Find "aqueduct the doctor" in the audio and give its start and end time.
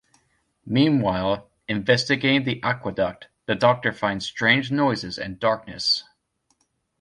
2.63-3.93